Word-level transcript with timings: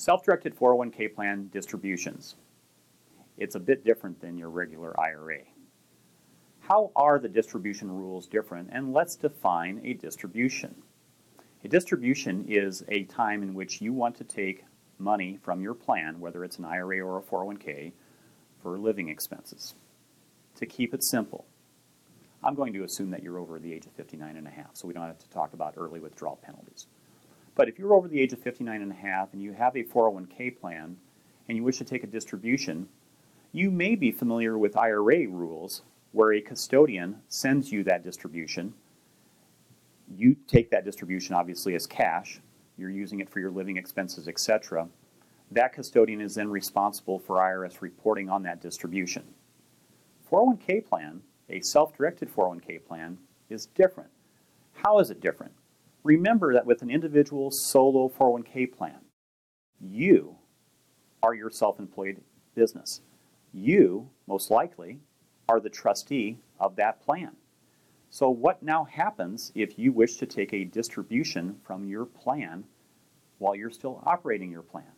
Self-directed 0.00 0.56
401k 0.56 1.14
plan 1.14 1.50
distributions. 1.52 2.36
It's 3.36 3.54
a 3.54 3.60
bit 3.60 3.84
different 3.84 4.18
than 4.18 4.38
your 4.38 4.48
regular 4.48 4.98
IRA. 4.98 5.40
How 6.60 6.90
are 6.96 7.18
the 7.18 7.28
distribution 7.28 7.92
rules 7.92 8.26
different? 8.26 8.70
And 8.72 8.94
let's 8.94 9.14
define 9.14 9.78
a 9.84 9.92
distribution. 9.92 10.74
A 11.64 11.68
distribution 11.68 12.46
is 12.48 12.82
a 12.88 13.04
time 13.04 13.42
in 13.42 13.52
which 13.52 13.82
you 13.82 13.92
want 13.92 14.16
to 14.16 14.24
take 14.24 14.64
money 14.98 15.38
from 15.42 15.60
your 15.60 15.74
plan, 15.74 16.18
whether 16.18 16.44
it's 16.44 16.56
an 16.56 16.64
IRA 16.64 17.02
or 17.02 17.18
a 17.18 17.22
401k, 17.22 17.92
for 18.62 18.78
living 18.78 19.10
expenses. 19.10 19.74
To 20.54 20.64
keep 20.64 20.94
it 20.94 21.04
simple, 21.04 21.44
I'm 22.42 22.54
going 22.54 22.72
to 22.72 22.84
assume 22.84 23.10
that 23.10 23.22
you're 23.22 23.38
over 23.38 23.58
the 23.58 23.74
age 23.74 23.84
of 23.84 23.92
59 23.92 24.38
and 24.38 24.46
a 24.46 24.50
half, 24.50 24.70
so 24.72 24.88
we 24.88 24.94
don't 24.94 25.06
have 25.06 25.18
to 25.18 25.28
talk 25.28 25.52
about 25.52 25.74
early 25.76 26.00
withdrawal 26.00 26.36
penalties. 26.42 26.86
But 27.54 27.68
if 27.68 27.78
you're 27.78 27.94
over 27.94 28.08
the 28.08 28.20
age 28.20 28.32
of 28.32 28.40
59 28.40 28.80
and 28.80 28.92
a 28.92 28.94
half 28.94 29.32
and 29.32 29.42
you 29.42 29.52
have 29.52 29.76
a 29.76 29.84
401k 29.84 30.58
plan 30.60 30.96
and 31.48 31.56
you 31.56 31.64
wish 31.64 31.78
to 31.78 31.84
take 31.84 32.04
a 32.04 32.06
distribution, 32.06 32.88
you 33.52 33.70
may 33.70 33.96
be 33.96 34.12
familiar 34.12 34.56
with 34.56 34.76
IRA 34.76 35.28
rules 35.28 35.82
where 36.12 36.32
a 36.32 36.40
custodian 36.40 37.16
sends 37.28 37.70
you 37.70 37.82
that 37.84 38.04
distribution. 38.04 38.74
You 40.16 40.36
take 40.46 40.70
that 40.70 40.84
distribution 40.84 41.34
obviously 41.34 41.74
as 41.74 41.86
cash, 41.86 42.40
you're 42.76 42.90
using 42.90 43.20
it 43.20 43.28
for 43.28 43.40
your 43.40 43.50
living 43.50 43.76
expenses, 43.76 44.26
etc. 44.28 44.88
That 45.50 45.72
custodian 45.72 46.20
is 46.20 46.34
then 46.34 46.48
responsible 46.48 47.18
for 47.18 47.36
IRS 47.36 47.80
reporting 47.80 48.28
on 48.30 48.42
that 48.44 48.60
distribution. 48.60 49.24
401k 50.30 50.86
plan, 50.86 51.20
a 51.48 51.60
self 51.60 51.96
directed 51.96 52.32
401k 52.32 52.84
plan, 52.86 53.18
is 53.48 53.66
different. 53.66 54.10
How 54.72 55.00
is 55.00 55.10
it 55.10 55.20
different? 55.20 55.52
Remember 56.02 56.54
that 56.54 56.66
with 56.66 56.82
an 56.82 56.90
individual 56.90 57.50
solo 57.50 58.08
401k 58.08 58.72
plan, 58.72 59.00
you 59.80 60.36
are 61.22 61.34
your 61.34 61.50
self 61.50 61.78
employed 61.78 62.22
business. 62.54 63.02
You, 63.52 64.08
most 64.26 64.50
likely, 64.50 65.00
are 65.48 65.60
the 65.60 65.68
trustee 65.68 66.38
of 66.58 66.76
that 66.76 67.00
plan. 67.02 67.32
So, 68.08 68.30
what 68.30 68.62
now 68.62 68.84
happens 68.84 69.52
if 69.54 69.78
you 69.78 69.92
wish 69.92 70.16
to 70.16 70.26
take 70.26 70.52
a 70.52 70.64
distribution 70.64 71.56
from 71.64 71.86
your 71.86 72.06
plan 72.06 72.64
while 73.38 73.54
you're 73.54 73.70
still 73.70 74.02
operating 74.06 74.50
your 74.50 74.62
plan? 74.62 74.92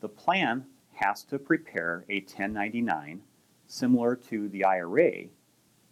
The 0.00 0.08
plan 0.08 0.66
has 0.94 1.24
to 1.24 1.38
prepare 1.38 2.04
a 2.08 2.20
1099 2.20 3.22
similar 3.66 4.16
to 4.16 4.48
the 4.48 4.64
IRA, 4.64 5.26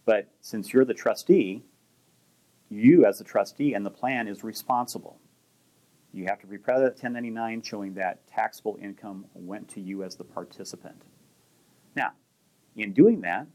but 0.05 0.27
since 0.41 0.73
you're 0.73 0.85
the 0.85 0.93
trustee, 0.93 1.63
you 2.69 3.05
as 3.05 3.17
the 3.17 3.23
trustee 3.23 3.73
and 3.73 3.85
the 3.85 3.91
plan 3.91 4.27
is 4.27 4.43
responsible. 4.43 5.19
You 6.11 6.25
have 6.25 6.39
to 6.39 6.47
prepare 6.47 6.79
that 6.79 6.93
1099 6.93 7.61
showing 7.61 7.93
that 7.95 8.27
taxable 8.27 8.77
income 8.81 9.25
went 9.33 9.67
to 9.69 9.81
you 9.81 10.03
as 10.03 10.15
the 10.15 10.23
participant. 10.23 11.03
Now, 11.95 12.11
in 12.75 12.93
doing 12.93 13.21
that, 13.21 13.47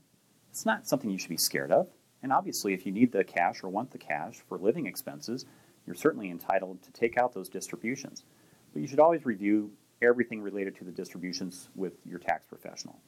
it's 0.51 0.67
not 0.67 0.87
something 0.87 1.11
you 1.11 1.19
should 1.19 1.31
be 1.31 1.37
scared 1.37 1.73
of. 1.73 1.89
And 2.23 2.33
obviously, 2.33 2.73
if 2.73 2.87
you 2.87 2.93
need 2.93 3.13
the 3.13 3.25
cash 3.25 3.63
or 3.63 3.69
want 3.69 3.91
the 3.91 3.99
cash 3.99 4.37
for 4.49 4.57
living 4.57 4.87
expenses, 4.87 5.47
you're 5.87 5.97
certainly 5.97 6.31
entitled 6.31 6.83
to 6.83 6.93
take 6.93 7.19
out 7.19 7.35
those 7.35 7.49
distributions. 7.49 8.25
But 8.73 8.83
you 8.83 8.89
should 8.89 9.01
always 9.01 9.27
review 9.27 9.73
everything 10.01 10.41
related 10.41 10.77
to 10.77 10.85
the 10.85 10.91
distributions 10.91 11.69
with 11.75 11.95
your 12.05 12.19
tax 12.19 12.47
professional. 12.47 13.01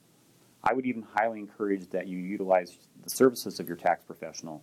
I 0.65 0.73
would 0.73 0.87
even 0.87 1.03
highly 1.03 1.39
encourage 1.39 1.89
that 1.91 2.09
you 2.09 2.19
utilize 2.19 2.77
the 3.03 3.11
services 3.11 3.61
of 3.61 3.69
your 3.69 3.77
tax 3.77 4.05
professional 4.05 4.63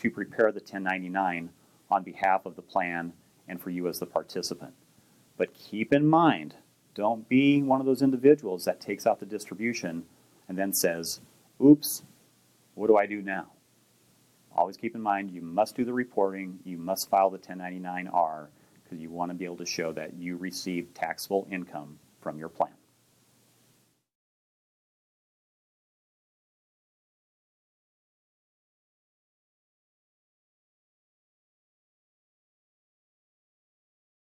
to 0.00 0.10
prepare 0.10 0.52
the 0.52 0.60
1099 0.60 1.50
on 1.90 2.02
behalf 2.02 2.46
of 2.46 2.56
the 2.56 2.62
plan 2.62 3.12
and 3.48 3.60
for 3.60 3.70
you 3.70 3.88
as 3.88 3.98
the 3.98 4.06
participant. 4.06 4.72
But 5.36 5.54
keep 5.54 5.92
in 5.92 6.06
mind, 6.06 6.54
don't 6.94 7.28
be 7.28 7.62
one 7.62 7.80
of 7.80 7.86
those 7.86 8.02
individuals 8.02 8.64
that 8.64 8.80
takes 8.80 9.06
out 9.06 9.20
the 9.20 9.26
distribution 9.26 10.04
and 10.48 10.58
then 10.58 10.72
says, 10.72 11.20
oops, 11.62 12.02
what 12.74 12.86
do 12.86 12.96
I 12.96 13.06
do 13.06 13.22
now? 13.22 13.46
Always 14.56 14.76
keep 14.76 14.94
in 14.94 15.00
mind 15.00 15.30
you 15.30 15.42
must 15.42 15.76
do 15.76 15.84
the 15.84 15.92
reporting, 15.92 16.58
you 16.64 16.76
must 16.76 17.08
file 17.08 17.30
the 17.30 17.38
1099R 17.38 18.48
because 18.82 18.98
you 18.98 19.10
want 19.10 19.30
to 19.30 19.34
be 19.34 19.44
able 19.44 19.56
to 19.58 19.66
show 19.66 19.92
that 19.92 20.14
you 20.14 20.36
received 20.36 20.94
taxable 20.94 21.46
income 21.50 21.98
from 22.20 22.38
your 22.38 22.48
plan. 22.48 22.72